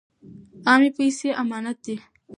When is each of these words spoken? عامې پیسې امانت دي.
عامې 0.69 0.89
پیسې 0.97 1.29
امانت 1.41 1.77
دي. 1.85 1.95